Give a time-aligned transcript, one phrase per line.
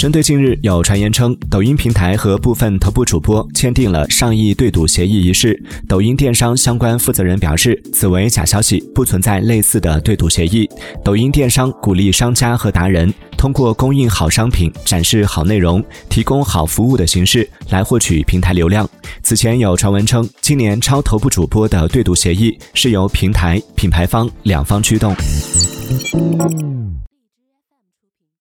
[0.00, 10.66] 针对近日有传言称抖音平台和部分头部主播签订了上亿对赌协议一事抖音电商相关负责人表示此为假消息不存在类似的对赌协议。
[11.04, 18.88] 抖音电商鼓励商家和达人通过供应好商品展示好内容提供好服务的形式来获取平台流量。
[19.22, 25.14] 此前有传闻称今年超头部主播的对赌协议是由平台品牌方两方驱动。